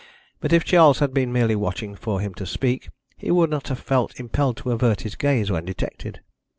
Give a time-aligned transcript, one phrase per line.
[0.39, 3.77] But if Charles had been merely watching for him to speak he would not have
[3.77, 6.21] felt impelled to avert his gaze when detected.